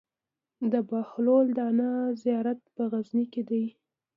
[0.71, 1.91] د بهلول دانا
[2.23, 3.65] زيارت په غزنی کی دی